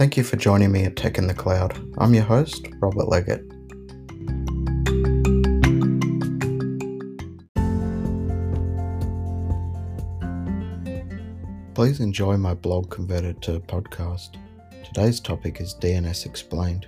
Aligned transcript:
Thank 0.00 0.16
you 0.16 0.24
for 0.24 0.36
joining 0.36 0.72
me 0.72 0.84
at 0.84 0.96
Tech 0.96 1.18
in 1.18 1.26
the 1.26 1.34
Cloud. 1.34 1.78
I'm 1.98 2.14
your 2.14 2.24
host, 2.24 2.66
Robert 2.80 3.08
Leggett. 3.08 3.46
Please 11.74 12.00
enjoy 12.00 12.38
my 12.38 12.54
blog 12.54 12.90
converted 12.90 13.42
to 13.42 13.56
a 13.56 13.60
podcast. 13.60 14.38
Today's 14.86 15.20
topic 15.20 15.60
is 15.60 15.74
DNS 15.74 16.24
Explained. 16.24 16.86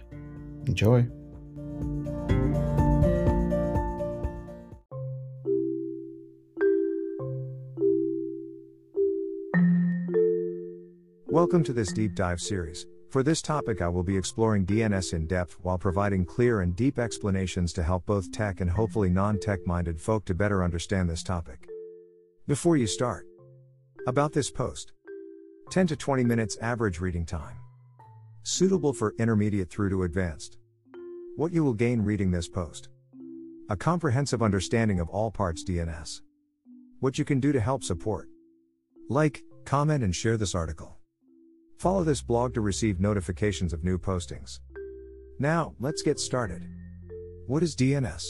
Enjoy. 0.66 1.06
Welcome 11.26 11.62
to 11.64 11.74
this 11.74 11.92
deep 11.92 12.14
dive 12.14 12.40
series. 12.40 12.86
For 13.12 13.22
this 13.22 13.42
topic, 13.42 13.82
I 13.82 13.88
will 13.88 14.02
be 14.02 14.16
exploring 14.16 14.64
DNS 14.64 15.12
in 15.12 15.26
depth 15.26 15.58
while 15.60 15.76
providing 15.76 16.24
clear 16.24 16.62
and 16.62 16.74
deep 16.74 16.98
explanations 16.98 17.74
to 17.74 17.82
help 17.82 18.06
both 18.06 18.32
tech 18.32 18.62
and 18.62 18.70
hopefully 18.70 19.10
non 19.10 19.38
tech 19.38 19.58
minded 19.66 20.00
folk 20.00 20.24
to 20.24 20.34
better 20.34 20.64
understand 20.64 21.10
this 21.10 21.22
topic. 21.22 21.68
Before 22.48 22.78
you 22.78 22.86
start, 22.86 23.26
about 24.06 24.32
this 24.32 24.50
post 24.50 24.92
10 25.68 25.88
to 25.88 25.96
20 25.96 26.24
minutes 26.24 26.56
average 26.62 27.00
reading 27.00 27.26
time. 27.26 27.58
Suitable 28.44 28.94
for 28.94 29.14
intermediate 29.18 29.68
through 29.68 29.90
to 29.90 30.04
advanced. 30.04 30.56
What 31.36 31.52
you 31.52 31.64
will 31.64 31.74
gain 31.74 32.00
reading 32.00 32.30
this 32.30 32.48
post 32.48 32.88
a 33.68 33.76
comprehensive 33.76 34.42
understanding 34.42 35.00
of 35.00 35.10
all 35.10 35.30
parts 35.30 35.62
DNS. 35.64 36.22
What 37.00 37.18
you 37.18 37.26
can 37.26 37.40
do 37.40 37.52
to 37.52 37.60
help 37.60 37.84
support. 37.84 38.30
Like, 39.10 39.42
comment, 39.66 40.02
and 40.02 40.16
share 40.16 40.38
this 40.38 40.54
article. 40.54 40.96
Follow 41.82 42.04
this 42.04 42.22
blog 42.22 42.54
to 42.54 42.60
receive 42.60 43.00
notifications 43.00 43.72
of 43.72 43.82
new 43.82 43.98
postings. 43.98 44.60
Now, 45.40 45.74
let's 45.80 46.00
get 46.00 46.20
started. 46.20 46.64
What 47.48 47.64
is 47.64 47.74
DNS? 47.74 48.22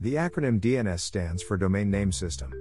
The 0.00 0.16
acronym 0.16 0.60
DNS 0.60 1.00
stands 1.00 1.42
for 1.42 1.56
Domain 1.56 1.90
Name 1.90 2.12
System. 2.12 2.52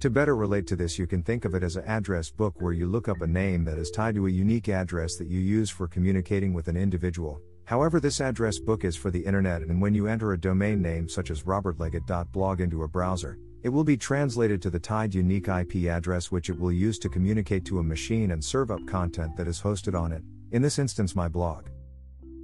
To 0.00 0.10
better 0.10 0.34
relate 0.34 0.66
to 0.66 0.74
this, 0.74 0.98
you 0.98 1.06
can 1.06 1.22
think 1.22 1.44
of 1.44 1.54
it 1.54 1.62
as 1.62 1.76
an 1.76 1.84
address 1.84 2.28
book 2.28 2.56
where 2.60 2.72
you 2.72 2.88
look 2.88 3.08
up 3.08 3.20
a 3.20 3.26
name 3.28 3.62
that 3.66 3.78
is 3.78 3.92
tied 3.92 4.16
to 4.16 4.26
a 4.26 4.30
unique 4.30 4.68
address 4.68 5.14
that 5.18 5.28
you 5.28 5.38
use 5.38 5.70
for 5.70 5.86
communicating 5.86 6.52
with 6.52 6.66
an 6.66 6.76
individual. 6.76 7.40
However, 7.66 8.00
this 8.00 8.20
address 8.20 8.58
book 8.58 8.84
is 8.84 8.96
for 8.96 9.12
the 9.12 9.24
internet, 9.24 9.62
and 9.62 9.80
when 9.80 9.94
you 9.94 10.08
enter 10.08 10.32
a 10.32 10.40
domain 10.40 10.82
name 10.82 11.08
such 11.08 11.30
as 11.30 11.44
robertleggett.blog 11.44 12.60
into 12.60 12.82
a 12.82 12.88
browser, 12.88 13.38
it 13.62 13.68
will 13.68 13.84
be 13.84 13.96
translated 13.96 14.62
to 14.62 14.70
the 14.70 14.78
tied 14.78 15.14
unique 15.14 15.48
IP 15.48 15.86
address 15.86 16.30
which 16.30 16.48
it 16.48 16.58
will 16.58 16.72
use 16.72 16.98
to 16.98 17.08
communicate 17.08 17.64
to 17.66 17.78
a 17.78 17.82
machine 17.82 18.30
and 18.30 18.44
serve 18.44 18.70
up 18.70 18.86
content 18.86 19.36
that 19.36 19.48
is 19.48 19.60
hosted 19.60 19.98
on 19.98 20.12
it, 20.12 20.22
in 20.52 20.62
this 20.62 20.78
instance, 20.78 21.14
my 21.14 21.28
blog. 21.28 21.68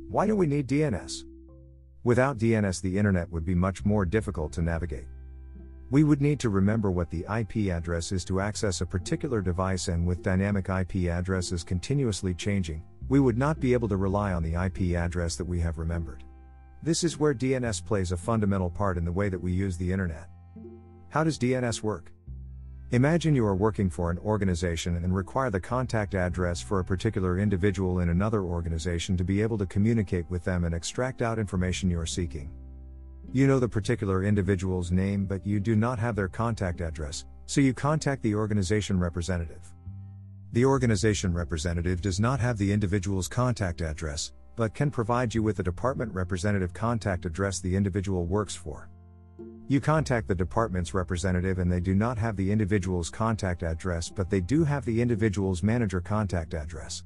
Why 0.08 0.26
do 0.26 0.36
we 0.36 0.46
need 0.46 0.68
DNS? 0.68 1.24
Without 2.04 2.38
DNS, 2.38 2.80
the 2.82 2.96
internet 2.96 3.30
would 3.32 3.44
be 3.44 3.54
much 3.54 3.84
more 3.84 4.04
difficult 4.04 4.52
to 4.52 4.62
navigate. 4.62 5.06
We 5.90 6.04
would 6.04 6.20
need 6.20 6.38
to 6.40 6.50
remember 6.50 6.90
what 6.90 7.10
the 7.10 7.24
IP 7.32 7.72
address 7.72 8.12
is 8.12 8.24
to 8.26 8.40
access 8.40 8.80
a 8.80 8.86
particular 8.86 9.40
device, 9.40 9.88
and 9.88 10.06
with 10.06 10.22
dynamic 10.22 10.68
IP 10.68 11.08
addresses 11.08 11.64
continuously 11.64 12.34
changing, 12.34 12.82
we 13.08 13.20
would 13.20 13.38
not 13.38 13.60
be 13.60 13.72
able 13.72 13.88
to 13.88 13.96
rely 13.96 14.32
on 14.32 14.42
the 14.42 14.54
IP 14.54 14.96
address 14.96 15.36
that 15.36 15.44
we 15.44 15.60
have 15.60 15.78
remembered. 15.78 16.24
This 16.82 17.04
is 17.04 17.18
where 17.18 17.34
DNS 17.34 17.84
plays 17.84 18.12
a 18.12 18.16
fundamental 18.16 18.70
part 18.70 18.98
in 18.98 19.04
the 19.04 19.12
way 19.12 19.28
that 19.28 19.40
we 19.40 19.52
use 19.52 19.76
the 19.76 19.90
internet. 19.90 20.28
How 21.10 21.24
does 21.24 21.38
DNS 21.38 21.82
work? 21.82 22.12
Imagine 22.90 23.34
you 23.34 23.44
are 23.44 23.54
working 23.54 23.90
for 23.90 24.10
an 24.10 24.18
organization 24.18 24.96
and 24.96 25.14
require 25.14 25.50
the 25.50 25.60
contact 25.60 26.14
address 26.14 26.60
for 26.60 26.80
a 26.80 26.84
particular 26.84 27.38
individual 27.38 28.00
in 28.00 28.10
another 28.10 28.42
organization 28.42 29.16
to 29.16 29.24
be 29.24 29.42
able 29.42 29.58
to 29.58 29.66
communicate 29.66 30.28
with 30.30 30.44
them 30.44 30.64
and 30.64 30.74
extract 30.74 31.22
out 31.22 31.38
information 31.38 31.90
you 31.90 31.98
are 31.98 32.06
seeking. 32.06 32.50
You 33.32 33.46
know 33.46 33.58
the 33.58 33.68
particular 33.68 34.24
individual's 34.24 34.92
name, 34.92 35.26
but 35.26 35.44
you 35.46 35.58
do 35.58 35.74
not 35.74 35.98
have 35.98 36.14
their 36.14 36.28
contact 36.28 36.80
address, 36.80 37.24
so 37.46 37.60
you 37.60 37.74
contact 37.74 38.22
the 38.22 38.34
organization 38.34 39.00
representative. 39.00 39.72
The 40.52 40.64
organization 40.64 41.34
representative 41.34 42.00
does 42.00 42.20
not 42.20 42.40
have 42.40 42.56
the 42.56 42.72
individual's 42.72 43.28
contact 43.28 43.80
address, 43.80 44.32
but 44.54 44.74
can 44.74 44.90
provide 44.90 45.34
you 45.34 45.42
with 45.42 45.56
the 45.56 45.62
department 45.62 46.14
representative 46.14 46.72
contact 46.72 47.26
address 47.26 47.60
the 47.60 47.74
individual 47.74 48.26
works 48.26 48.54
for. 48.54 48.88
You 49.68 49.80
contact 49.80 50.28
the 50.28 50.34
department's 50.34 50.94
representative 50.94 51.58
and 51.58 51.70
they 51.70 51.80
do 51.80 51.92
not 51.92 52.16
have 52.18 52.36
the 52.36 52.52
individual's 52.52 53.10
contact 53.10 53.64
address, 53.64 54.08
but 54.08 54.30
they 54.30 54.40
do 54.40 54.62
have 54.62 54.84
the 54.84 55.02
individual's 55.02 55.64
manager 55.64 56.00
contact 56.00 56.54
address. 56.54 57.02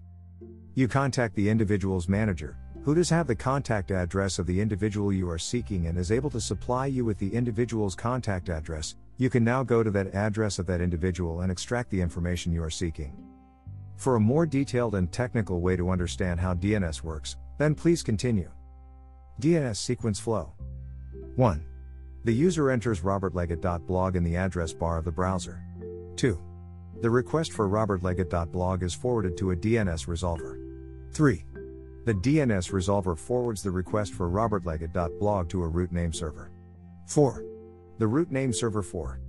You 0.74 0.86
contact 0.86 1.34
the 1.36 1.48
individual's 1.48 2.06
manager, 2.06 2.58
who 2.84 2.94
does 2.94 3.08
have 3.08 3.26
the 3.26 3.34
contact 3.34 3.90
address 3.90 4.38
of 4.38 4.46
the 4.46 4.60
individual 4.60 5.10
you 5.10 5.28
are 5.30 5.38
seeking 5.38 5.86
and 5.86 5.96
is 5.96 6.12
able 6.12 6.28
to 6.28 6.40
supply 6.40 6.84
you 6.84 7.02
with 7.02 7.16
the 7.16 7.32
individual's 7.32 7.94
contact 7.94 8.50
address. 8.50 8.94
You 9.16 9.30
can 9.30 9.42
now 9.42 9.62
go 9.62 9.82
to 9.82 9.90
that 9.92 10.14
address 10.14 10.58
of 10.58 10.66
that 10.66 10.82
individual 10.82 11.40
and 11.40 11.50
extract 11.50 11.88
the 11.88 12.00
information 12.00 12.52
you 12.52 12.62
are 12.62 12.68
seeking. 12.68 13.16
For 13.96 14.16
a 14.16 14.20
more 14.20 14.44
detailed 14.44 14.96
and 14.96 15.10
technical 15.10 15.62
way 15.62 15.76
to 15.76 15.88
understand 15.88 16.38
how 16.38 16.52
DNS 16.52 17.02
works, 17.02 17.36
then 17.56 17.74
please 17.74 18.02
continue. 18.02 18.50
DNS 19.40 19.76
sequence 19.76 20.20
flow 20.20 20.52
1. 21.36 21.69
The 22.24 22.34
user 22.34 22.70
enters 22.70 23.00
robertleggett.blog 23.00 24.16
in 24.16 24.24
the 24.24 24.36
address 24.36 24.72
bar 24.72 24.98
of 24.98 25.04
the 25.04 25.12
browser. 25.12 25.62
2. 26.16 26.38
The 27.00 27.10
request 27.10 27.52
for 27.52 27.68
robertleggett.blog 27.68 28.82
is 28.82 28.92
forwarded 28.92 29.38
to 29.38 29.52
a 29.52 29.56
DNS 29.56 30.06
resolver. 30.06 30.58
3. 31.12 31.44
The 32.04 32.14
DNS 32.14 32.72
resolver 32.72 33.16
forwards 33.16 33.62
the 33.62 33.70
request 33.70 34.14
for 34.14 34.28
robertleggett.blog 34.28 35.48
to 35.48 35.62
a 35.62 35.68
root 35.68 35.92
name 35.92 36.12
server. 36.12 36.50
4. 37.06 37.44
The 37.98 38.06
root 38.06 38.30
name 38.30 38.52
server 38.52 38.82
4. 38.82 39.20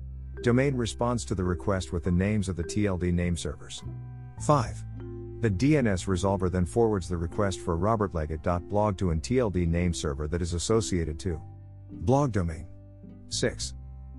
Domain 0.44 0.75
responds 0.75 1.24
to 1.25 1.35
the 1.35 1.44
request 1.44 1.94
with 1.94 2.03
the 2.03 2.12
names 2.12 2.50
of 2.50 2.56
the 2.56 2.63
TLD 2.63 3.13
name 3.13 3.38
servers. 3.38 3.84
5. 4.41 4.84
The 5.41 5.50
DNS 5.50 6.07
resolver 6.07 6.51
then 6.51 6.66
forwards 6.66 7.07
the 7.07 7.18
request 7.18 7.62
for 7.62 7.78
robertleggett.blog 7.78 8.97
to 8.97 9.12
an 9.12 9.22
TLD 9.22 9.68
name 9.68 9.94
server 9.94 10.28
that 10.28 10.41
is 10.41 10.53
associated 10.53 11.19
to 11.19 11.41
blog 11.90 12.31
domain. 12.31 12.68
6. 13.34 13.74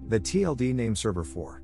The 0.09 0.21
TLD 0.21 0.75
name 0.75 0.97
server 0.97 1.25
4. 1.25 1.63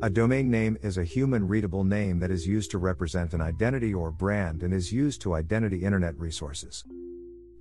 A 0.00 0.08
domain 0.08 0.50
name 0.50 0.78
is 0.80 0.96
a 0.96 1.04
human 1.04 1.46
readable 1.46 1.84
name 1.84 2.18
that 2.20 2.30
is 2.30 2.46
used 2.46 2.70
to 2.70 2.78
represent 2.78 3.34
an 3.34 3.42
identity 3.42 3.92
or 3.92 4.10
brand 4.10 4.62
and 4.62 4.72
is 4.72 4.90
used 4.90 5.20
to 5.22 5.34
identity 5.34 5.84
internet 5.84 6.18
resources. 6.18 6.84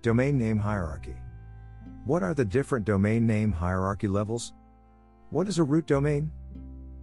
Domain 0.03 0.37
name 0.37 0.59
hierarchy. 0.59 1.17
What 2.11 2.25
are 2.25 2.35
the 2.35 2.45
different 2.45 2.85
domain 2.85 3.25
name 3.25 3.53
hierarchy 3.53 4.09
levels? 4.09 4.53
What 5.29 5.47
is 5.47 5.61
a 5.61 5.63
root 5.63 5.87
domain? 5.87 6.33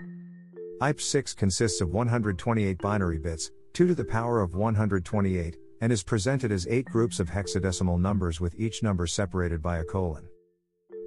IP6 0.82 1.37
consists 1.37 1.81
of 1.81 1.88
128 1.88 2.78
binary 2.78 3.19
bits, 3.19 3.50
2 3.72 3.87
to 3.87 3.94
the 3.94 4.05
power 4.05 4.43
of 4.43 4.55
128, 4.55 5.56
and 5.81 5.90
is 5.90 6.02
presented 6.02 6.52
as 6.52 6.66
8 6.69 6.84
groups 6.84 7.20
of 7.20 7.31
hexadecimal 7.31 7.99
numbers 7.99 8.38
with 8.38 8.55
each 8.61 8.82
number 8.82 9.06
separated 9.06 9.62
by 9.62 9.78
a 9.78 9.84
colon. 9.84 10.28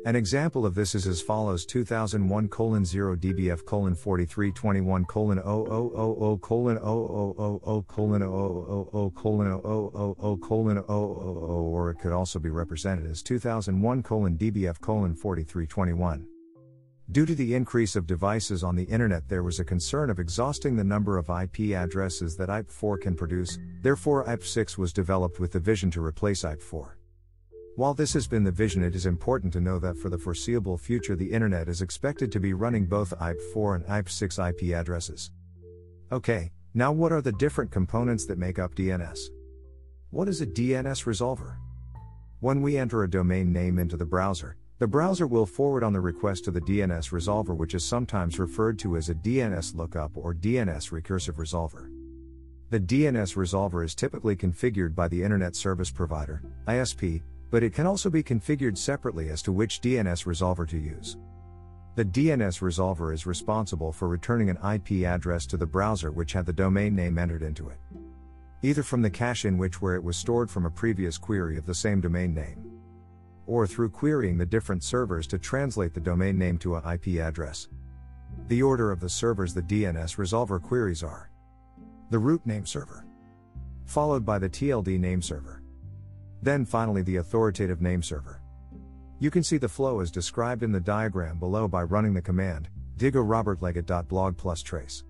An 0.08 0.16
example 0.16 0.66
of 0.66 0.74
this 0.74 0.96
is 0.96 1.06
as 1.06 1.20
follows 1.20 1.66
2001 1.66 2.48
colon 2.48 2.86
0 2.86 3.18
dbf 3.18 3.66
colon 3.66 3.94
4321 3.94 5.04
colon 5.04 5.38
0000 5.38 6.40
colon 6.40 6.78
0000 6.78 7.88
colon 7.88 8.22
0000 8.22 9.12
colon 9.14 9.62
0000 9.62 10.42
colon 10.42 10.84
000 10.88 10.94
or 10.94 11.90
it 11.90 12.00
could 12.00 12.14
also 12.14 12.40
be 12.40 12.50
represented 12.50 13.06
as 13.12 13.22
2001 13.22 14.02
colon 14.02 14.38
dbf 14.38 14.80
colon 14.80 15.14
4321. 15.14 16.26
Due 17.12 17.26
to 17.26 17.36
the 17.36 17.54
increase 17.54 17.98
of 17.98 18.08
devices 18.08 18.64
on 18.64 18.78
the 18.78 18.84
internet, 18.86 19.28
there 19.28 19.44
was 19.44 19.60
a 19.60 19.66
concern 19.66 20.10
of 20.10 20.20
exhausting 20.20 20.78
the 20.78 20.86
number 20.86 21.18
of 21.18 21.30
IP 21.30 21.76
addresses 21.76 22.38
that 22.38 22.48
IP4 22.48 23.02
can 23.02 23.14
produce, 23.14 23.60
therefore, 23.82 24.24
IP6 24.24 24.78
was 24.78 24.94
developed 24.94 25.42
with 25.42 25.52
the 25.52 25.60
vision 25.60 25.92
to 25.92 26.02
replace 26.02 26.44
IP4. 26.44 26.97
While 27.78 27.94
this 27.94 28.14
has 28.14 28.26
been 28.26 28.44
the 28.44 28.52
vision, 28.52 28.84
it 28.84 28.96
is 28.96 29.06
important 29.06 29.54
to 29.54 29.62
know 29.62 29.78
that 29.78 30.00
for 30.00 30.10
the 30.10 30.18
foreseeable 30.18 30.80
future, 30.80 31.16
the 31.16 31.32
internet 31.32 31.70
is 31.70 31.84
expected 31.84 32.32
to 32.32 32.40
be 32.40 32.56
running 32.56 32.88
both 32.88 33.14
IP4 33.20 33.76
and 33.76 33.86
IP6 33.86 34.50
IP 34.50 34.74
addresses. 34.74 35.30
Okay, 36.12 36.50
now 36.74 36.92
what 36.92 37.12
are 37.12 37.22
the 37.22 37.34
different 37.34 37.70
components 37.70 38.26
that 38.26 38.40
make 38.40 38.58
up 38.58 38.74
DNS? 38.74 39.20
What 40.10 40.28
is 40.28 40.42
a 40.42 40.48
DNS 40.48 41.06
resolver? 41.06 41.58
When 42.40 42.64
we 42.64 42.80
enter 42.80 43.04
a 43.04 43.10
domain 43.10 43.54
name 43.54 43.78
into 43.78 43.96
the 43.96 44.08
browser, 44.08 44.58
the 44.80 44.88
browser 44.88 45.28
will 45.28 45.46
forward 45.46 45.84
on 45.84 45.94
the 45.94 46.02
request 46.02 46.46
to 46.46 46.52
the 46.52 46.62
DNS 46.62 47.12
resolver, 47.12 47.56
which 47.56 47.76
is 47.76 47.86
sometimes 47.86 48.40
referred 48.40 48.80
to 48.80 48.98
as 48.98 49.10
a 49.10 49.14
DNS 49.14 49.76
lookup 49.76 50.18
or 50.18 50.34
DNS 50.34 50.90
recursive 50.90 51.36
resolver. 51.36 51.92
The 52.72 52.80
DNS 52.80 53.36
resolver 53.36 53.86
is 53.86 53.94
typically 53.94 54.36
configured 54.36 54.96
by 54.96 55.08
the 55.08 55.22
Internet 55.22 55.56
Service 55.56 55.92
Provider, 55.92 56.42
ISP, 56.68 57.22
but 57.50 57.64
it 57.64 57.74
can 57.74 57.86
also 57.86 58.10
be 58.10 58.24
configured 58.24 58.78
separately 58.78 59.30
as 59.30 59.42
to 59.42 59.52
which 59.52 59.82
DNS 59.82 60.26
resolver 60.26 60.68
to 60.68 60.78
use. 60.78 61.18
The 61.96 62.06
DNS 62.06 62.62
resolver 62.62 63.14
is 63.14 63.26
responsible 63.26 63.92
for 63.92 64.08
returning 64.08 64.50
an 64.50 64.58
IP 64.58 65.04
address 65.06 65.48
to 65.48 65.58
the 65.58 65.66
browser 65.66 66.12
which 66.12 66.34
had 66.34 66.46
the 66.46 66.54
domain 66.54 66.96
name 66.96 67.18
entered 67.18 67.42
into 67.42 67.70
it. 67.70 67.80
Either 68.62 68.84
from 68.84 69.02
the 69.02 69.10
cache 69.10 69.46
in 69.46 69.58
which 69.58 69.82
where 69.82 69.96
it 69.96 70.04
was 70.04 70.18
stored 70.18 70.52
from 70.52 70.66
a 70.66 70.70
previous 70.70 71.18
query 71.18 71.58
of 71.58 71.66
the 71.66 71.74
same 71.74 72.02
domain 72.02 72.34
name. 72.34 72.72
Or 73.48 73.66
through 73.66 73.90
querying 73.90 74.38
the 74.38 74.46
different 74.46 74.84
servers 74.84 75.26
to 75.28 75.40
translate 75.40 75.94
the 75.94 76.00
domain 76.00 76.38
name 76.38 76.58
to 76.60 76.76
a 76.76 76.94
IP 76.94 77.20
address. 77.20 77.68
The 78.48 78.62
order 78.62 78.92
of 78.92 79.00
the 79.00 79.10
servers 79.10 79.54
the 79.54 79.62
DNS 79.62 80.18
resolver 80.18 80.62
queries 80.62 81.02
are 81.02 81.32
the 82.10 82.20
root 82.20 82.46
name 82.46 82.66
server, 82.66 83.06
followed 83.86 84.26
by 84.26 84.38
the 84.40 84.50
TLD 84.50 85.00
name 85.00 85.22
server, 85.22 85.57
then 86.42 86.66
finally 86.66 87.02
the 87.02 87.18
authoritative 87.18 87.82
name 87.82 88.02
server. 88.02 88.42
You 89.20 89.32
can 89.32 89.44
see 89.44 89.58
the 89.58 89.68
flow 89.68 90.00
as 90.00 90.12
described 90.12 90.64
in 90.64 90.72
the 90.72 90.80
diagram 90.80 91.40
below 91.40 91.68
by 91.68 91.84
running 91.84 92.14
the 92.14 92.22
command 92.22 92.70
digo 92.98 93.24
robertleggett.blog 93.24 94.38
plus 94.38 94.62
trace. 94.64 95.04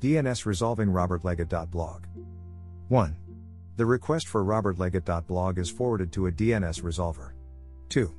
DNS 0.00 0.46
resolving 0.46 0.88
robertleggett.blog. 0.88 2.04
1. 2.88 3.16
The 3.76 3.86
request 3.86 4.28
for 4.28 4.44
robertleggett.blog 4.44 5.58
is 5.58 5.70
forwarded 5.70 6.12
to 6.12 6.26
a 6.26 6.32
DNS 6.32 6.82
resolver. 6.82 7.32
2. 7.88 8.14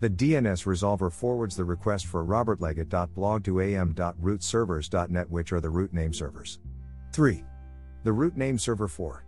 The 0.00 0.10
DNS 0.10 0.66
resolver 0.66 1.12
forwards 1.12 1.56
the 1.56 1.64
request 1.64 2.06
for 2.06 2.24
robertleggett.blog 2.24 3.44
to 3.44 3.60
am.rootservers.net 3.60 5.30
which 5.30 5.52
are 5.52 5.60
the 5.60 5.70
root 5.70 5.92
name 5.92 6.12
servers. 6.12 6.58
3. 7.12 7.44
The 8.02 8.12
root 8.12 8.36
name 8.36 8.58
server 8.58 8.88
4. 8.88 9.24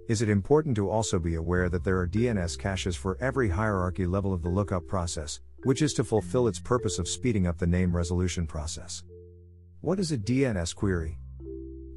Is 0.09 0.21
it 0.21 0.29
important 0.29 0.75
to 0.75 0.89
also 0.89 1.19
be 1.19 1.35
aware 1.35 1.69
that 1.69 1.85
there 1.85 1.99
are 1.99 2.07
DNS 2.07 2.59
caches 2.59 2.97
for 2.97 3.17
every 3.21 3.47
hierarchy 3.47 4.05
level 4.05 4.33
of 4.33 4.41
the 4.41 4.49
lookup 4.49 4.87
process, 4.87 5.39
which 5.63 5.81
is 5.81 5.93
to 5.93 6.03
fulfill 6.03 6.47
its 6.47 6.59
purpose 6.59 6.99
of 6.99 7.07
speeding 7.07 7.47
up 7.47 7.57
the 7.57 7.67
name 7.67 7.95
resolution 7.95 8.47
process? 8.47 9.03
What 9.81 9.99
is 9.99 10.11
a 10.11 10.17
DNS 10.17 10.75
query? 10.75 11.17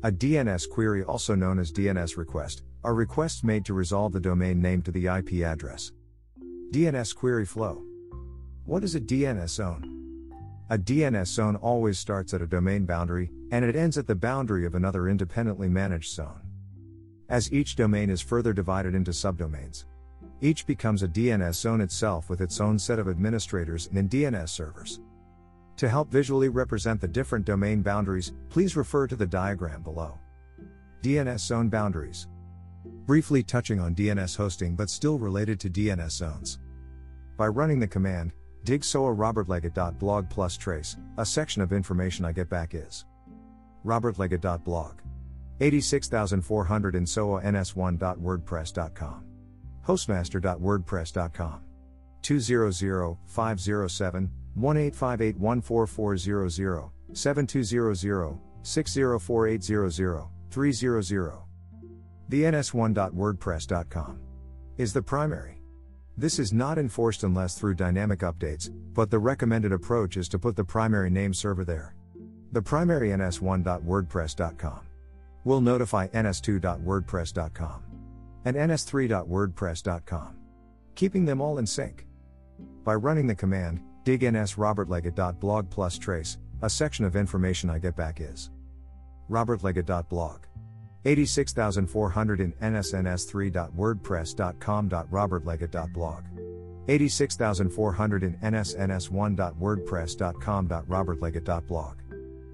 A 0.04 0.10
DNS 0.10 0.68
query, 0.68 1.04
also 1.04 1.34
known 1.34 1.58
as 1.58 1.72
DNS 1.72 2.16
request, 2.16 2.62
are 2.84 2.94
requests 2.94 3.44
made 3.44 3.64
to 3.64 3.74
resolve 3.74 4.12
the 4.12 4.20
domain 4.20 4.60
name 4.60 4.82
to 4.82 4.90
the 4.90 5.06
IP 5.06 5.44
address. 5.44 5.92
DNS 6.72 7.14
query 7.14 7.46
flow. 7.46 7.82
What 8.64 8.82
is 8.82 8.94
a 8.94 9.00
DNS 9.00 9.48
zone? 9.48 9.92
A 10.70 10.78
DNS 10.78 11.26
zone 11.26 11.56
always 11.56 11.98
starts 11.98 12.32
at 12.32 12.42
a 12.42 12.46
domain 12.46 12.86
boundary, 12.86 13.30
and 13.50 13.64
it 13.64 13.76
ends 13.76 13.98
at 13.98 14.06
the 14.06 14.14
boundary 14.14 14.64
of 14.64 14.74
another 14.74 15.08
independently 15.08 15.68
managed 15.68 16.12
zone. 16.12 16.40
As 17.28 17.52
each 17.52 17.76
domain 17.76 18.10
is 18.10 18.20
further 18.20 18.52
divided 18.52 18.94
into 18.94 19.10
subdomains, 19.10 19.84
each 20.42 20.66
becomes 20.66 21.02
a 21.02 21.08
DNS 21.08 21.54
zone 21.54 21.80
itself 21.80 22.28
with 22.28 22.40
its 22.40 22.60
own 22.60 22.78
set 22.78 22.98
of 22.98 23.08
administrators 23.08 23.88
and 23.94 24.10
DNS 24.10 24.48
servers. 24.48 25.00
To 25.76 25.88
help 25.88 26.10
visually 26.10 26.48
represent 26.48 27.00
the 27.00 27.08
different 27.08 27.44
domain 27.44 27.80
boundaries, 27.80 28.32
please 28.50 28.76
refer 28.76 29.06
to 29.06 29.16
the 29.16 29.26
diagram 29.26 29.82
below. 29.82 30.18
DNS 31.02 31.38
zone 31.38 31.68
boundaries. 31.68 32.28
Briefly 33.06 33.42
touching 33.42 33.80
on 33.80 33.94
DNS 33.94 34.36
hosting 34.36 34.76
but 34.76 34.90
still 34.90 35.18
related 35.18 35.58
to 35.60 35.70
DNS 35.70 36.10
zones. 36.10 36.58
By 37.36 37.46
running 37.46 37.80
the 37.80 37.86
command, 37.86 38.32
dig 38.64 38.84
soa 38.84 39.14
robertleggett.blog 39.14 40.28
plus 40.28 40.56
trace, 40.56 40.96
a 41.18 41.24
section 41.24 41.62
of 41.62 41.72
information 41.72 42.24
I 42.24 42.32
get 42.32 42.48
back 42.50 42.74
is 42.74 43.06
robertleggett.blog. 43.84 45.00
86400 45.60 46.94
in 46.94 47.06
soa 47.06 47.42
ns1.wordpress.com. 47.42 49.31
hostmaster.wordpress.com. 49.86 51.60
200 52.22 53.16
507 53.26 54.30
185814400, 54.58 56.90
7200 57.12 58.38
604800, 58.62 60.28
300. 60.50 61.38
The 62.28 62.42
ns1.wordpress.com 62.44 64.20
is 64.78 64.92
the 64.92 65.02
primary. 65.02 65.58
This 66.16 66.38
is 66.38 66.52
not 66.52 66.78
enforced 66.78 67.24
unless 67.24 67.58
through 67.58 67.74
dynamic 67.74 68.20
updates, 68.20 68.70
but 68.92 69.10
the 69.10 69.18
recommended 69.18 69.72
approach 69.72 70.16
is 70.16 70.28
to 70.28 70.38
put 70.38 70.54
the 70.56 70.64
primary 70.64 71.10
name 71.10 71.34
server 71.34 71.64
there. 71.64 71.96
The 72.52 72.62
primary 72.62 73.08
ns1.wordpress.com 73.10 74.80
will 75.44 75.60
notify 75.60 76.06
ns2.wordpress.com 76.08 77.91
and 78.44 78.56
ns3.wordpress.com, 78.56 80.36
keeping 80.94 81.24
them 81.24 81.40
all 81.40 81.58
in 81.58 81.66
sync. 81.66 82.06
By 82.84 82.94
running 82.94 83.26
the 83.26 83.34
command, 83.34 83.80
dig 84.04 84.24
ns 84.24 84.54
robertleggett.blog 84.54 85.70
plus 85.70 85.98
trace, 85.98 86.38
a 86.62 86.70
section 86.70 87.04
of 87.04 87.16
information 87.16 87.68
I 87.70 87.78
get 87.78 87.96
back 87.96 88.20
is 88.20 88.50
robertleggett.blog. 89.30 90.46
86400 91.04 92.40
in 92.40 92.52
nsns3.wordpress.com. 92.52 94.88
robertleggett.blog. 94.88 96.24
86400 96.88 98.22
in 98.22 98.34
nsns1.wordpress.com. 98.34 100.68
robertleggett.blog. 100.68 101.96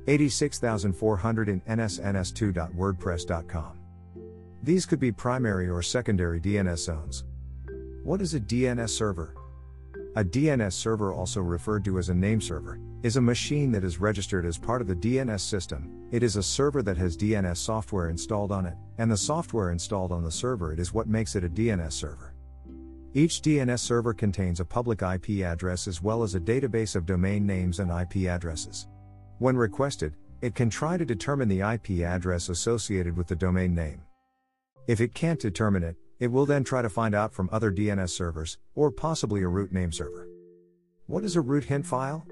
86400 0.06 1.48
in 1.48 1.60
nsns2.wordpress.com. 1.62 3.77
These 4.62 4.86
could 4.86 4.98
be 4.98 5.12
primary 5.12 5.68
or 5.68 5.82
secondary 5.82 6.40
DNS 6.40 6.78
zones. 6.78 7.24
What 8.02 8.20
is 8.20 8.34
a 8.34 8.40
DNS 8.40 8.90
server? 8.90 9.34
A 10.16 10.24
DNS 10.24 10.72
server, 10.72 11.12
also 11.12 11.40
referred 11.40 11.84
to 11.84 11.98
as 11.98 12.08
a 12.08 12.14
name 12.14 12.40
server, 12.40 12.80
is 13.02 13.16
a 13.16 13.20
machine 13.20 13.70
that 13.70 13.84
is 13.84 14.00
registered 14.00 14.44
as 14.44 14.58
part 14.58 14.80
of 14.80 14.88
the 14.88 14.96
DNS 14.96 15.40
system. 15.40 16.08
It 16.10 16.22
is 16.22 16.36
a 16.36 16.42
server 16.42 16.82
that 16.82 16.96
has 16.96 17.16
DNS 17.16 17.56
software 17.56 18.08
installed 18.08 18.50
on 18.50 18.66
it, 18.66 18.74
and 18.98 19.10
the 19.10 19.16
software 19.16 19.70
installed 19.70 20.10
on 20.10 20.24
the 20.24 20.30
server 20.30 20.72
it 20.72 20.80
is 20.80 20.92
what 20.92 21.06
makes 21.06 21.36
it 21.36 21.44
a 21.44 21.48
DNS 21.48 21.92
server. 21.92 22.34
Each 23.14 23.40
DNS 23.40 23.78
server 23.78 24.12
contains 24.12 24.58
a 24.58 24.64
public 24.64 25.02
IP 25.02 25.44
address 25.44 25.86
as 25.86 26.02
well 26.02 26.22
as 26.22 26.34
a 26.34 26.40
database 26.40 26.96
of 26.96 27.06
domain 27.06 27.46
names 27.46 27.78
and 27.78 27.90
IP 27.90 28.28
addresses. 28.28 28.88
When 29.38 29.56
requested, 29.56 30.16
it 30.40 30.54
can 30.54 30.68
try 30.68 30.96
to 30.96 31.04
determine 31.04 31.48
the 31.48 31.60
IP 31.60 32.02
address 32.04 32.48
associated 32.48 33.16
with 33.16 33.28
the 33.28 33.36
domain 33.36 33.74
name. 33.74 34.02
If 34.88 35.02
it 35.02 35.12
can't 35.12 35.38
determine 35.38 35.82
it, 35.82 35.96
it 36.18 36.32
will 36.32 36.46
then 36.46 36.64
try 36.64 36.80
to 36.80 36.88
find 36.88 37.14
out 37.14 37.34
from 37.34 37.50
other 37.52 37.70
DNS 37.70 38.08
servers, 38.08 38.56
or 38.74 38.90
possibly 38.90 39.42
a 39.42 39.48
root 39.48 39.70
name 39.70 39.92
server. 39.92 40.26
What 41.04 41.24
is 41.24 41.36
a 41.36 41.42
root 41.42 41.64
hint 41.64 41.84
file? 41.84 42.26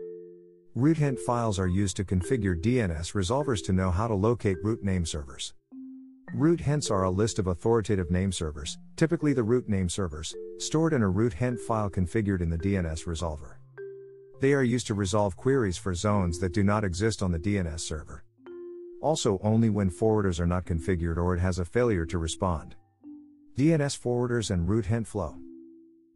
Root 0.74 0.96
hint 0.96 1.18
files 1.18 1.58
are 1.58 1.66
used 1.66 1.98
to 1.98 2.04
configure 2.04 2.58
DNS 2.58 3.12
resolvers 3.12 3.62
to 3.66 3.74
know 3.74 3.90
how 3.90 4.08
to 4.08 4.14
locate 4.14 4.56
root 4.64 4.82
name 4.82 5.04
servers. 5.04 5.52
Root 6.32 6.60
hints 6.60 6.90
are 6.90 7.04
a 7.04 7.10
list 7.10 7.38
of 7.38 7.46
authoritative 7.46 8.10
name 8.10 8.32
servers, 8.32 8.78
typically 8.96 9.34
the 9.34 9.42
root 9.42 9.68
name 9.68 9.90
servers, 9.90 10.34
stored 10.58 10.94
in 10.94 11.02
a 11.02 11.08
root 11.10 11.34
hint 11.34 11.60
file 11.60 11.90
configured 11.90 12.40
in 12.40 12.48
the 12.48 12.56
DNS 12.56 13.04
resolver. 13.04 13.56
They 14.40 14.54
are 14.54 14.62
used 14.62 14.86
to 14.86 14.94
resolve 14.94 15.36
queries 15.36 15.76
for 15.76 15.92
zones 15.92 16.38
that 16.38 16.54
do 16.54 16.64
not 16.64 16.84
exist 16.84 17.22
on 17.22 17.32
the 17.32 17.38
DNS 17.38 17.80
server. 17.80 18.24
Also, 19.06 19.38
only 19.44 19.70
when 19.70 19.88
forwarders 19.88 20.40
are 20.40 20.48
not 20.48 20.64
configured 20.64 21.16
or 21.16 21.32
it 21.32 21.38
has 21.38 21.60
a 21.60 21.64
failure 21.64 22.04
to 22.04 22.18
respond. 22.18 22.74
DNS 23.56 23.96
forwarders 23.96 24.50
and 24.50 24.68
root 24.68 24.84
hint 24.84 25.06
flow. 25.06 25.36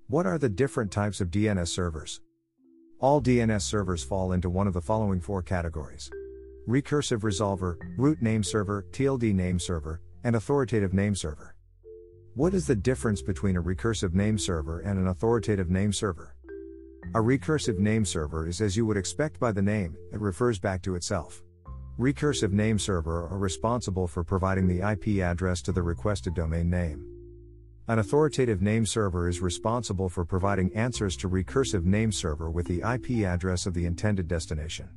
What 0.09 0.27
are 0.27 0.39
the 0.39 0.49
different 0.49 0.91
types 0.91 1.21
of 1.21 1.31
DNS 1.31 1.69
servers? 1.69 2.21
All 2.99 3.23
DNS 3.23 3.63
servers 3.63 4.03
fall 4.03 4.33
into 4.33 4.51
one 4.51 4.67
of 4.67 4.75
the 4.75 4.81
following 4.81 5.21
four 5.21 5.41
categories 5.41 6.11
recursive 6.67 7.21
resolver, 7.21 7.77
root 7.97 8.21
name 8.23 8.43
server, 8.43 8.85
TLD 8.91 9.35
name 9.35 9.61
server, 9.61 10.01
and 10.25 10.35
authoritative 10.35 10.93
name 10.93 11.15
server. 11.15 11.55
What 12.35 12.55
is 12.55 12.67
the 12.67 12.75
difference 12.75 13.23
between 13.23 13.57
a 13.57 13.63
recursive 13.63 14.15
name 14.15 14.37
server 14.37 14.81
and 14.81 14.99
an 14.99 15.07
authoritative 15.07 15.71
name 15.71 15.93
server? 15.93 16.35
A 17.15 17.21
recursive 17.21 17.79
name 17.79 18.05
server 18.05 18.49
is 18.49 18.61
as 18.61 18.77
you 18.77 18.85
would 18.85 18.97
expect 18.97 19.39
by 19.39 19.53
the 19.53 19.63
name, 19.63 19.97
it 20.13 20.21
refers 20.21 20.59
back 20.59 20.83
to 20.83 20.97
itself. 20.97 21.45
Recursive 22.01 22.51
name 22.51 22.79
server 22.79 23.29
are 23.29 23.37
responsible 23.37 24.07
for 24.07 24.25
providing 24.25 24.67
the 24.67 24.81
IP 24.81 25.23
address 25.23 25.61
to 25.61 25.71
the 25.71 25.83
requested 25.83 26.33
domain 26.33 26.71
name. 26.71 27.05
An 27.89 27.99
authoritative 27.99 28.63
name 28.63 28.87
server 28.87 29.29
is 29.29 29.43
responsible 29.43 30.09
for 30.09 30.25
providing 30.25 30.75
answers 30.75 31.15
to 31.19 31.29
recursive 31.29 31.85
name 31.85 32.11
server 32.11 32.51
with 32.51 32.67
the 32.67 32.81
IP 32.81 33.27
address 33.27 33.67
of 33.67 33.75
the 33.75 33.85
intended 33.85 34.29
destination. 34.29 34.89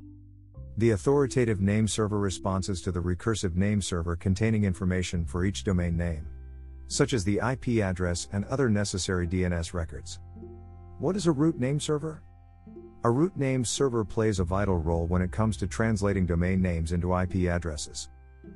The 0.78 0.92
authoritative 0.92 1.60
name 1.60 1.90
server 1.90 2.20
responses 2.20 2.82
to 2.84 2.92
the 2.94 3.02
recursive 3.02 3.58
name 3.58 3.82
server 3.82 4.16
containing 4.16 4.64
information 4.64 5.26
for 5.26 5.44
each 5.44 5.66
domain 5.66 5.98
name, 5.98 6.26
such 6.88 7.12
as 7.12 7.26
the 7.26 7.42
IP 7.46 7.84
address 7.84 8.30
and 8.32 8.46
other 8.46 8.70
necessary 8.70 9.28
DNS 9.28 9.74
records. 9.74 10.22
What 11.00 11.18
is 11.18 11.28
a 11.28 11.34
root 11.34 11.60
name 11.60 11.82
server? 11.82 12.24
A 13.06 13.12
root 13.12 13.36
name 13.36 13.66
server 13.66 14.06
plays 14.06 14.40
a 14.40 14.46
vital 14.46 14.78
role 14.78 15.08
when 15.08 15.22
it 15.22 15.30
comes 15.30 15.58
to 15.58 15.68
translating 15.68 16.26
domain 16.26 16.62
names 16.62 16.94
into 16.94 17.14
IP 17.20 17.50
addresses. 17.50 18.08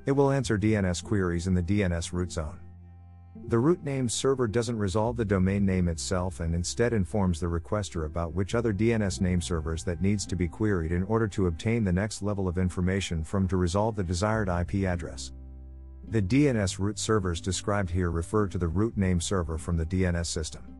It 0.06 0.14
will 0.14 0.32
answer 0.32 0.58
DNS 0.58 1.04
queries 1.04 1.48
in 1.48 1.54
the 1.54 1.62
DNS 1.62 2.14
root 2.14 2.32
zone. 2.32 2.58
The 3.50 3.60
root 3.60 3.84
name 3.84 4.08
server 4.08 4.48
doesn't 4.48 4.78
resolve 4.78 5.18
the 5.18 5.26
domain 5.26 5.66
name 5.66 5.90
itself 5.90 6.40
and 6.40 6.56
instead 6.56 6.94
informs 6.94 7.42
the 7.42 7.48
requester 7.48 8.06
about 8.06 8.36
which 8.36 8.56
other 8.56 8.74
DNS 8.74 9.20
name 9.20 9.42
servers 9.42 9.84
that 9.84 10.02
needs 10.02 10.26
to 10.26 10.38
be 10.38 10.48
queried 10.48 10.94
in 10.94 11.04
order 11.04 11.28
to 11.28 11.48
obtain 11.48 11.84
the 11.84 11.92
next 11.92 12.22
level 12.22 12.48
of 12.48 12.58
information 12.58 13.26
from 13.26 13.50
to 13.50 13.58
resolve 13.58 13.98
the 13.98 14.04
desired 14.04 14.48
IP 14.48 14.86
address. 14.86 15.34
The 16.08 16.22
DNS 16.22 16.80
root 16.80 17.00
servers 17.00 17.42
described 17.42 17.90
here 17.90 18.12
refer 18.12 18.48
to 18.48 18.58
the 18.58 18.70
root 18.70 18.96
name 18.96 19.20
server 19.20 19.58
from 19.58 19.76
the 19.76 19.86
DNS 19.86 20.26
system. 20.26 20.77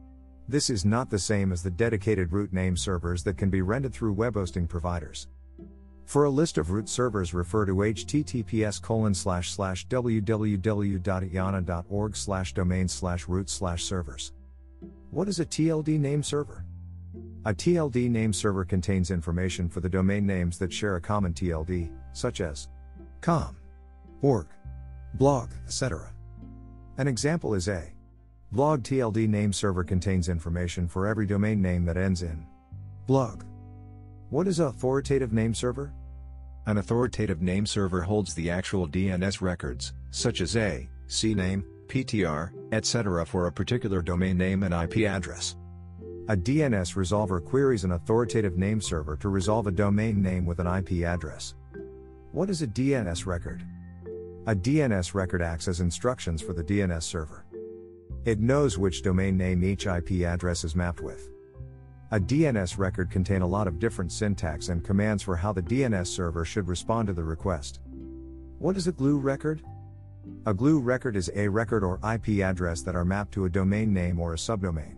This 0.50 0.70
is 0.70 0.86
not 0.86 1.10
the 1.10 1.20
same 1.20 1.52
as 1.52 1.62
the 1.62 1.70
dedicated 1.70 2.32
root 2.32 2.54
name 2.54 2.78
servers 2.78 3.22
that 3.24 3.38
can 3.38 3.50
be 3.50 3.62
rented 3.62 3.94
through 3.94 4.14
web 4.14 4.36
hosting 4.36 4.66
providers. 4.66 5.28
For 6.06 6.24
a 6.24 6.30
list 6.30 6.58
of 6.58 6.72
root 6.72 6.88
servers 6.88 7.34
refer 7.34 7.66
to 7.66 7.74
https 7.74 8.82
colon 8.82 9.14
slash 9.14 9.52
slash 9.52 9.86
www.iana.org 9.90 10.16
slash 12.16 12.54
domain 12.54 12.88
slash 12.88 13.28
root 13.28 13.50
slash 13.50 13.84
servers. 13.84 14.32
What 15.12 15.28
is 15.28 15.42
a 15.42 15.46
TLD 15.46 16.00
name 16.00 16.24
server? 16.24 16.64
A 17.44 17.54
TLD 17.54 18.10
name 18.10 18.32
server 18.32 18.64
contains 18.64 19.12
information 19.12 19.68
for 19.68 19.82
the 19.82 19.90
domain 19.90 20.26
names 20.26 20.58
that 20.60 20.72
share 20.72 20.96
a 20.96 21.02
common 21.02 21.34
TLD, 21.34 21.92
such 22.14 22.40
as 22.40 22.70
com, 23.20 23.58
org, 24.22 24.48
blog, 25.16 25.50
etc. 25.66 26.14
An 26.98 27.10
example 27.10 27.54
is 27.54 27.68
a 27.68 27.92
blog 28.52 28.82
TLD 28.82 29.28
name 29.28 29.52
server 29.52 29.84
contains 29.84 30.30
information 30.30 30.88
for 30.88 31.06
every 31.06 31.26
domain 31.26 31.62
name 31.62 31.84
that 31.86 31.98
ends 31.98 32.22
in 32.22 32.46
blog. 33.06 33.44
What 34.30 34.48
is 34.48 34.60
authoritative 34.60 35.34
name 35.34 35.54
server? 35.54 35.94
An 36.66 36.78
authoritative 36.78 37.42
name 37.42 37.66
server 37.66 38.02
holds 38.02 38.34
the 38.34 38.50
actual 38.50 38.88
DNS 38.88 39.42
records, 39.42 39.94
such 40.12 40.42
as 40.42 40.56
a 40.58 40.88
CNAME, 41.08 41.64
PTR, 41.88 42.52
etc. 42.74 43.26
for 43.26 43.48
a 43.48 43.52
particular 43.52 44.02
domain 44.02 44.38
name 44.38 44.64
and 44.64 44.74
IP 44.74 45.08
address. 45.08 45.56
A 46.30 46.36
DNS 46.36 46.96
resolver 46.96 47.44
queries 47.44 47.86
an 47.86 47.94
authoritative 47.94 48.58
name 48.58 48.82
server 48.82 49.16
to 49.18 49.30
resolve 49.30 49.68
a 49.68 49.72
domain 49.72 50.22
name 50.22 50.46
with 50.46 50.60
an 50.60 50.68
IP 50.68 51.06
address. 51.06 51.56
What 52.34 52.50
is 52.50 52.62
a 52.62 52.68
DNS 52.68 53.26
record? 53.26 53.64
A 54.48 54.56
DNS 54.56 55.14
record 55.14 55.42
acts 55.42 55.70
as 55.70 55.80
instructions 55.80 56.42
for 56.42 56.52
the 56.52 56.64
DNS 56.64 57.04
server. 57.04 57.46
It 58.28 58.42
knows 58.42 58.78
which 58.78 59.04
domain 59.04 59.38
name 59.38 59.64
each 59.64 59.86
IP 59.86 60.24
address 60.26 60.66
is 60.66 60.76
mapped 60.76 61.00
with. 61.00 61.30
A 62.12 62.20
DNS 62.20 62.78
record 62.78 63.10
contain 63.10 63.42
a 63.42 63.48
lot 63.48 63.70
of 63.70 63.80
different 63.80 64.12
syntax 64.12 64.68
and 64.68 64.84
commands 64.84 65.24
for 65.24 65.38
how 65.38 65.54
the 65.54 65.62
DNS 65.62 66.08
server 66.08 66.44
should 66.44 66.68
respond 66.68 67.08
to 67.08 67.14
the 67.14 67.24
request. 67.24 67.80
What 68.60 68.76
is 68.76 68.86
a 68.86 68.92
GLUE 68.92 69.18
record? 69.18 69.62
A 70.46 70.54
GLUE 70.54 70.82
record 70.82 71.16
is 71.16 71.32
a 71.36 71.48
record 71.48 71.86
or 71.86 72.02
IP 72.04 72.44
address 72.44 72.82
that 72.82 72.98
are 72.98 73.06
mapped 73.06 73.32
to 73.36 73.46
a 73.46 73.50
domain 73.50 73.94
name 73.94 74.20
or 74.20 74.34
a 74.34 74.38
subdomain. 74.38 74.98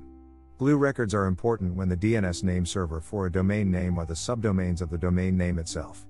GLUE 0.58 0.78
records 0.78 1.14
are 1.14 1.28
important 1.28 1.76
when 1.76 1.88
the 1.88 1.98
DNS 1.98 2.44
name 2.44 2.66
server 2.66 3.00
for 3.00 3.28
a 3.28 3.32
domain 3.32 3.70
name 3.70 4.00
are 4.00 4.08
the 4.08 4.16
subdomains 4.16 4.82
of 4.82 4.90
the 4.90 4.98
domain 4.98 5.38
name 5.38 5.60
itself. 5.60 6.08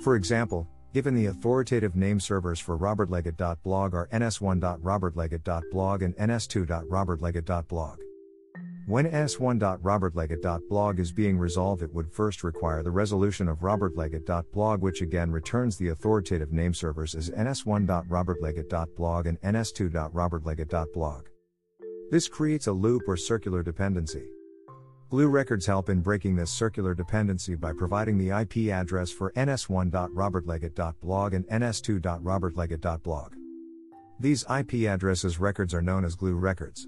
For 0.00 0.16
example, 0.16 0.66
given 0.92 1.14
the 1.14 1.26
authoritative 1.26 1.96
name 1.96 2.20
servers 2.20 2.58
for 2.60 2.76
robertleggett.blog 2.76 3.94
are 3.94 4.08
ns1.robertleggett.blog 4.12 6.02
and 6.02 6.16
ns2.robertleggett.blog. 6.16 7.98
When 8.86 9.06
s1.robertleggett.blog 9.06 10.98
is 10.98 11.12
being 11.12 11.38
resolved, 11.38 11.82
it 11.82 11.94
would 11.94 12.10
first 12.10 12.42
require 12.42 12.82
the 12.82 12.90
resolution 12.90 13.46
of 13.46 13.60
robertleggett.blog, 13.60 14.80
which 14.82 15.00
again 15.00 15.30
returns 15.30 15.76
the 15.76 15.90
authoritative 15.90 16.50
name 16.52 16.74
servers 16.74 17.14
as 17.14 17.30
ns1.robertleggett.blog 17.30 19.26
and 19.26 19.40
ns2.robertleggett.blog. 19.42 21.26
This 22.10 22.26
creates 22.26 22.66
a 22.66 22.72
loop 22.72 23.02
or 23.06 23.16
circular 23.16 23.62
dependency. 23.62 24.28
Glue 25.10 25.26
records 25.26 25.66
help 25.66 25.88
in 25.88 26.00
breaking 26.00 26.36
this 26.36 26.52
circular 26.52 26.94
dependency 26.94 27.56
by 27.56 27.72
providing 27.72 28.16
the 28.16 28.30
IP 28.30 28.72
address 28.72 29.10
for 29.10 29.32
ns1.robertleggett.blog 29.32 31.34
and 31.34 31.44
ns2.robertleggett.blog. 31.48 33.34
These 34.20 34.44
IP 34.44 34.88
addresses 34.88 35.40
records 35.40 35.74
are 35.74 35.82
known 35.82 36.04
as 36.04 36.14
glue 36.14 36.36
records. 36.36 36.86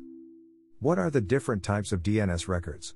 What 0.79 1.01
are 1.01 1.11
the 1.11 1.21
different 1.21 1.65
types 1.65 1.91
of 1.91 2.05
DNS 2.05 2.47
records? 2.47 2.95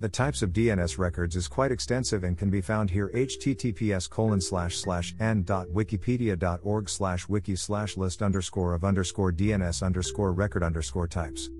The 0.00 0.08
types 0.08 0.40
of 0.40 0.54
DNS 0.54 0.96
records 0.96 1.36
is 1.36 1.46
quite 1.46 1.70
extensive 1.70 2.24
and 2.24 2.38
can 2.38 2.48
be 2.48 2.62
found 2.62 2.88
here 2.88 3.10
https 3.14 4.08
colon 4.08 4.40
slash 4.40 4.76
slash 4.76 5.14
en.wikipedia.org 5.20 6.88
slash 6.88 7.28
wiki 7.28 7.56
slash 7.56 7.98
list 7.98 8.22
underscore 8.22 8.72
of 8.72 8.84
underscore 8.84 9.30
DNS 9.30 9.82
underscore 9.82 10.32
record 10.32 10.62
underscore 10.62 11.08
types. 11.08 11.50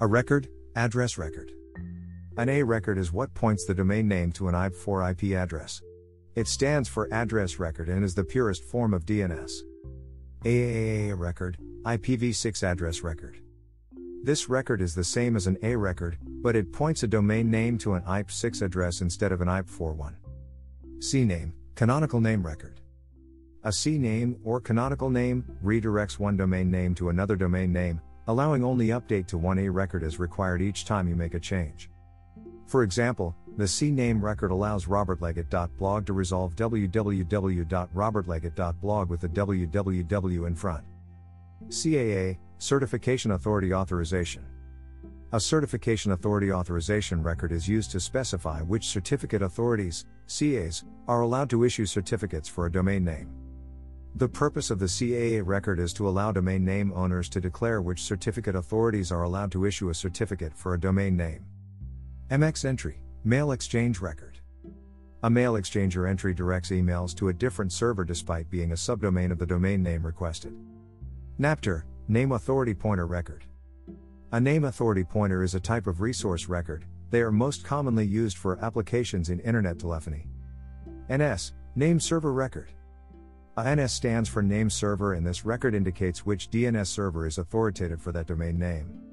A 0.00 0.06
record, 0.06 0.48
address 0.74 1.16
record. 1.16 1.52
An 2.38 2.48
A 2.48 2.62
record 2.62 2.98
is 2.98 3.12
what 3.12 3.34
points 3.34 3.64
the 3.64 3.74
domain 3.74 4.06
name 4.06 4.30
to 4.30 4.46
an 4.46 4.54
IP4 4.54 5.10
IP 5.10 5.36
address. 5.36 5.82
It 6.36 6.46
stands 6.46 6.88
for 6.88 7.12
address 7.12 7.58
record 7.58 7.88
and 7.88 8.04
is 8.04 8.14
the 8.14 8.22
purest 8.22 8.62
form 8.62 8.94
of 8.94 9.04
DNS. 9.04 9.50
AAA 10.44 11.18
record, 11.18 11.58
IPv6 11.82 12.62
address 12.62 13.02
record. 13.02 13.40
This 14.22 14.48
record 14.48 14.80
is 14.80 14.94
the 14.94 15.02
same 15.02 15.34
as 15.34 15.48
an 15.48 15.58
A 15.64 15.74
record, 15.74 16.16
but 16.40 16.54
it 16.54 16.72
points 16.72 17.02
a 17.02 17.08
domain 17.08 17.50
name 17.50 17.76
to 17.78 17.94
an 17.94 18.02
IP6 18.02 18.62
address 18.62 19.00
instead 19.00 19.32
of 19.32 19.40
an 19.40 19.48
IP4 19.48 19.96
one. 19.96 20.16
CNAME, 21.00 21.50
canonical 21.74 22.20
name 22.20 22.46
record. 22.46 22.80
A 23.64 23.70
CNAME 23.70 24.38
or 24.44 24.60
canonical 24.60 25.10
name 25.10 25.44
redirects 25.64 26.20
one 26.20 26.36
domain 26.36 26.70
name 26.70 26.94
to 26.94 27.08
another 27.08 27.34
domain 27.34 27.72
name, 27.72 28.00
allowing 28.28 28.62
only 28.62 28.88
update 28.90 29.26
to 29.26 29.38
one 29.38 29.58
A 29.58 29.68
record 29.68 30.04
is 30.04 30.20
required 30.20 30.62
each 30.62 30.84
time 30.84 31.08
you 31.08 31.16
make 31.16 31.34
a 31.34 31.40
change. 31.40 31.90
For 32.68 32.82
example, 32.82 33.34
the 33.56 33.64
CNAME 33.64 34.22
record 34.22 34.50
allows 34.50 34.84
robertleggett.blog 34.84 36.06
to 36.06 36.12
resolve 36.12 36.54
www.robertleggett.blog 36.54 39.08
with 39.08 39.20
the 39.20 39.28
www 39.28 40.46
in 40.46 40.54
front. 40.54 40.84
CAA, 41.68 42.36
Certification 42.58 43.30
Authority 43.30 43.72
Authorization. 43.72 44.44
A 45.32 45.40
Certification 45.40 46.12
Authority 46.12 46.52
Authorization 46.52 47.22
record 47.22 47.52
is 47.52 47.66
used 47.66 47.90
to 47.92 48.00
specify 48.00 48.60
which 48.60 48.88
certificate 48.88 49.40
authorities, 49.40 50.04
CAs, 50.26 50.84
are 51.08 51.22
allowed 51.22 51.48
to 51.48 51.64
issue 51.64 51.86
certificates 51.86 52.50
for 52.50 52.66
a 52.66 52.72
domain 52.72 53.02
name. 53.02 53.30
The 54.16 54.28
purpose 54.28 54.70
of 54.70 54.78
the 54.78 54.84
CAA 54.84 55.40
record 55.42 55.80
is 55.80 55.94
to 55.94 56.06
allow 56.06 56.32
domain 56.32 56.66
name 56.66 56.92
owners 56.94 57.30
to 57.30 57.40
declare 57.40 57.80
which 57.80 58.02
certificate 58.02 58.56
authorities 58.56 59.10
are 59.10 59.22
allowed 59.22 59.52
to 59.52 59.64
issue 59.64 59.88
a 59.88 59.94
certificate 59.94 60.54
for 60.54 60.74
a 60.74 60.80
domain 60.80 61.16
name. 61.16 61.46
MX 62.30 62.66
entry, 62.66 63.00
mail 63.24 63.52
exchange 63.52 64.00
record. 64.00 64.38
A 65.22 65.30
mail 65.30 65.54
exchanger 65.54 66.06
entry 66.06 66.34
directs 66.34 66.68
emails 66.68 67.14
to 67.14 67.28
a 67.28 67.32
different 67.32 67.72
server 67.72 68.04
despite 68.04 68.50
being 68.50 68.72
a 68.72 68.74
subdomain 68.74 69.32
of 69.32 69.38
the 69.38 69.46
domain 69.46 69.82
name 69.82 70.04
requested. 70.04 70.52
NAPTR, 71.40 71.84
Name 72.06 72.32
Authority 72.32 72.74
Pointer 72.74 73.06
Record. 73.06 73.46
A 74.32 74.38
name 74.38 74.64
authority 74.64 75.04
pointer 75.04 75.42
is 75.42 75.54
a 75.54 75.60
type 75.60 75.86
of 75.86 76.02
resource 76.02 76.50
record, 76.50 76.84
they 77.10 77.22
are 77.22 77.32
most 77.32 77.64
commonly 77.64 78.04
used 78.04 78.36
for 78.36 78.62
applications 78.62 79.30
in 79.30 79.40
internet 79.40 79.78
telephony. 79.78 80.26
NS, 81.10 81.54
Name 81.76 81.98
Server 81.98 82.34
Record. 82.34 82.70
A 83.56 83.74
NS 83.74 83.92
stands 83.92 84.28
for 84.28 84.42
Name 84.42 84.68
Server 84.68 85.14
and 85.14 85.26
this 85.26 85.46
record 85.46 85.74
indicates 85.74 86.26
which 86.26 86.50
DNS 86.50 86.88
server 86.88 87.26
is 87.26 87.38
authoritative 87.38 88.02
for 88.02 88.12
that 88.12 88.26
domain 88.26 88.58
name. 88.58 89.07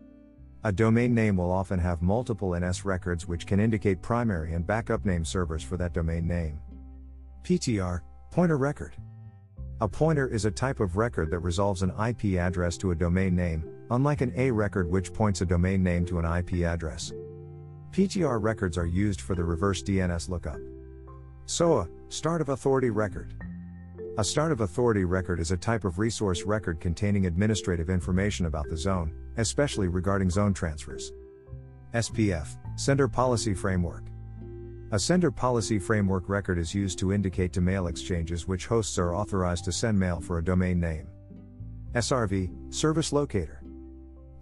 A 0.65 0.71
domain 0.71 1.13
name 1.13 1.38
will 1.38 1.51
often 1.51 1.78
have 1.78 2.01
multiple 2.01 2.60
NS 2.60 2.86
records 2.86 3.28
which 3.28 3.45
can 3.45 3.60
indicate 3.60 4.01
primary 4.01 4.54
and 4.54 4.65
backup 4.65 5.06
name 5.06 5.23
servers 5.23 5.62
for 5.62 5.78
that 5.78 5.93
domain 5.93 6.28
name. 6.28 6.60
PTR, 7.43 8.01
Pointer 8.32 8.58
Record. 8.58 8.95
A 9.80 9.88
pointer 9.88 10.28
is 10.28 10.45
a 10.45 10.49
type 10.49 10.80
of 10.80 10.97
record 10.97 11.30
that 11.30 11.38
resolves 11.41 11.84
an 11.84 11.93
IP 12.04 12.39
address 12.39 12.78
to 12.78 12.89
a 12.89 12.95
domain 12.95 13.36
name, 13.36 13.63
unlike 13.91 14.21
an 14.21 14.34
A 14.36 14.49
record 14.49 14.89
which 14.89 15.13
points 15.13 15.41
a 15.41 15.45
domain 15.45 15.84
name 15.84 16.04
to 16.08 16.17
an 16.17 16.25
IP 16.25 16.65
address. 16.65 17.13
PTR 17.91 18.41
records 18.41 18.75
are 18.75 18.88
used 18.88 19.21
for 19.21 19.36
the 19.36 19.43
reverse 19.43 19.84
DNS 19.84 20.30
lookup. 20.30 20.58
SOA, 21.45 21.88
Start 22.10 22.41
of 22.41 22.49
Authority 22.49 22.89
Record. 22.89 23.36
A 24.17 24.23
Start 24.23 24.54
of 24.54 24.62
Authority 24.62 25.04
record 25.04 25.41
is 25.41 25.51
a 25.51 25.58
type 25.58 25.84
of 25.84 25.99
resource 25.99 26.43
record 26.43 26.80
containing 26.80 27.25
administrative 27.25 27.89
information 27.89 28.45
about 28.45 28.69
the 28.69 28.78
zone, 28.78 29.13
especially 29.36 29.89
regarding 29.89 30.30
zone 30.30 30.54
transfers. 30.54 31.12
SPF, 31.93 32.47
Sender 32.78 33.10
Policy 33.10 33.54
Framework. 33.54 34.06
A 34.93 34.99
sender 34.99 35.32
policy 35.32 35.78
framework 35.78 36.30
record 36.30 36.58
is 36.58 36.73
used 36.73 36.97
to 36.99 37.12
indicate 37.12 37.51
to 37.51 37.60
mail 37.60 37.88
exchanges 37.88 38.47
which 38.47 38.67
hosts 38.67 38.97
are 38.97 39.13
authorized 39.13 39.65
to 39.65 39.73
send 39.73 39.99
mail 39.99 40.21
for 40.21 40.38
a 40.38 40.43
domain 40.43 40.80
name. 40.80 41.10
SRV, 41.93 42.73
Service 42.73 43.12
Locator. 43.12 43.62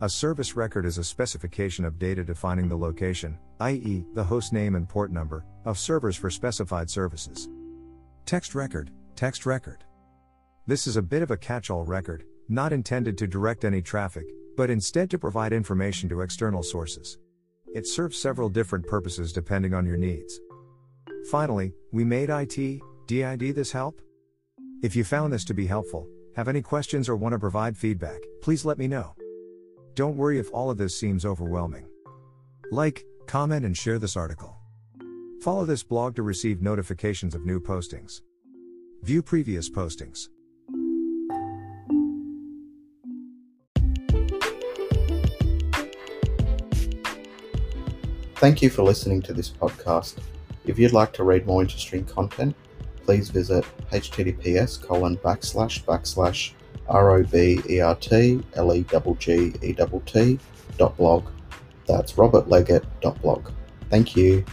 A 0.02 0.10
service 0.10 0.56
record 0.56 0.86
is 0.86 1.00
a 1.00 1.04
specification 1.04 1.84
of 1.84 1.98
data 1.98 2.24
defining 2.24 2.70
the 2.70 2.78
location, 2.78 3.40
i.e., 3.62 4.06
the 4.14 4.24
host 4.24 4.54
name 4.54 4.76
and 4.76 4.88
port 4.88 5.12
number, 5.12 5.44
of 5.66 5.80
servers 5.80 6.16
for 6.16 6.30
specified 6.30 6.92
services. 6.92 7.50
Text 8.26 8.54
record, 8.54 8.92
text 9.16 9.46
record. 9.46 9.84
This 10.68 10.88
is 10.88 10.98
a 10.98 11.02
bit 11.02 11.22
of 11.22 11.32
a 11.32 11.38
catch 11.38 11.70
all 11.70 11.84
record, 11.84 12.24
not 12.50 12.74
intended 12.74 13.18
to 13.18 13.28
direct 13.28 13.66
any 13.66 13.82
traffic, 13.82 14.26
but 14.58 14.70
instead 14.70 15.10
to 15.12 15.20
provide 15.20 15.54
information 15.54 16.10
to 16.10 16.22
external 16.22 16.64
sources. 16.64 17.18
It 17.74 17.88
serves 17.88 18.18
several 18.18 18.50
different 18.50 18.88
purposes 18.88 19.34
depending 19.34 19.74
on 19.74 19.86
your 19.86 19.98
needs. 19.98 20.40
Finally, 21.30 21.74
we 21.92 22.04
made 22.04 22.30
IT, 22.30 22.82
DID 23.08 23.56
this 23.56 23.72
help? 23.72 24.02
If 24.82 24.96
you 24.96 25.04
found 25.04 25.32
this 25.32 25.46
to 25.46 25.54
be 25.54 25.66
helpful, 25.66 26.08
have 26.36 26.48
any 26.48 26.62
questions 26.62 27.08
or 27.08 27.16
want 27.16 27.34
to 27.34 27.40
provide 27.40 27.78
feedback, 27.78 28.20
please 28.42 28.66
let 28.66 28.78
me 28.78 28.88
know. 28.88 29.16
Don't 29.96 30.18
worry 30.18 30.40
if 30.40 30.52
all 30.52 30.70
of 30.70 30.78
this 30.78 31.00
seems 31.00 31.26
overwhelming. 31.26 31.88
Like, 32.72 33.04
comment, 33.28 33.66
and 33.66 33.78
share 33.78 34.00
this 34.00 34.18
article. 34.18 34.58
Follow 35.42 35.66
this 35.66 35.84
blog 35.84 36.16
to 36.16 36.24
receive 36.24 36.62
notifications 36.62 37.36
of 37.36 37.46
new 37.46 37.60
postings. 37.60 38.22
View 39.04 39.22
previous 39.22 39.70
postings. 39.70 40.30
Thank 48.36 48.62
you 48.62 48.70
for 48.70 48.84
listening 48.84 49.22
to 49.24 49.34
this 49.34 49.50
podcast. 49.50 50.20
If 50.64 50.80
you'd 50.80 50.94
like 50.94 51.12
to 51.14 51.26
read 51.26 51.46
more 51.46 51.62
interesting 51.62 52.06
content, 52.06 52.56
please 53.04 53.30
visit 53.30 53.66
https 53.92 54.82
colon 54.82 55.18
backslash 55.18 55.84
backslash 55.84 56.54
robertleggett 56.88 58.42
dot 60.78 60.96
blog. 60.96 61.28
That's 61.88 62.14
robertleggett 62.14 62.86
dot 63.02 63.22
blog. 63.22 63.50
Thank 63.90 64.16
you. 64.16 64.46